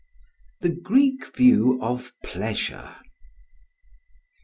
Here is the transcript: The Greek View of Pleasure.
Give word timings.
The 0.61 0.69
Greek 0.71 1.37
View 1.37 1.77
of 1.79 2.11
Pleasure. 2.23 2.95